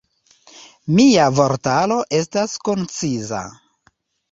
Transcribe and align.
Mia 0.99 1.27
vortaro 1.41 1.99
estas 2.21 2.59
konciza. 2.71 3.45